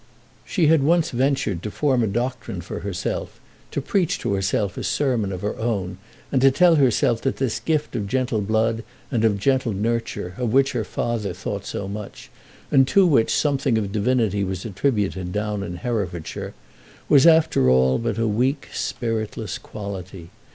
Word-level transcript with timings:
She 0.45 0.65
had 0.65 0.81
once 0.81 1.11
ventured 1.11 1.61
to 1.61 1.69
form 1.69 2.01
a 2.01 2.07
doctrine 2.07 2.61
for 2.61 2.79
herself, 2.79 3.39
to 3.69 3.79
preach 3.81 4.17
to 4.21 4.33
herself 4.33 4.75
a 4.75 4.83
sermon 4.83 5.31
of 5.31 5.41
her 5.43 5.55
own, 5.59 5.99
and 6.31 6.41
to 6.41 6.49
tell 6.49 6.77
herself 6.77 7.21
that 7.21 7.35
this 7.37 7.59
gift 7.59 7.95
of 7.95 8.07
gentle 8.07 8.41
blood 8.41 8.83
and 9.11 9.23
of 9.23 9.37
gentle 9.37 9.73
nurture, 9.73 10.33
of 10.39 10.51
which 10.51 10.71
her 10.71 10.83
father 10.83 11.33
thought 11.33 11.67
so 11.67 11.87
much, 11.87 12.31
and 12.71 12.87
to 12.87 13.05
which 13.05 13.31
something 13.31 13.77
of 13.77 13.91
divinity 13.91 14.43
was 14.43 14.65
attributed 14.65 15.31
down 15.31 15.61
in 15.61 15.75
Herefordshire, 15.75 16.55
was 17.07 17.27
after 17.27 17.69
all 17.69 17.99
but 17.99 18.17
a 18.17 18.27
weak, 18.27 18.69
spiritless 18.73 19.59
quality. 19.59 20.31